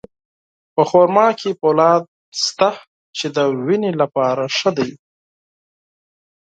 په 0.73 0.81
خرما 0.89 1.27
کې 1.39 1.49
فولاد 1.59 2.03
شته، 2.43 2.69
چې 3.17 3.27
د 3.35 3.37
وینې 3.65 3.91
لپاره 4.01 4.43
مهم 4.51 4.71
دی. 4.77 4.89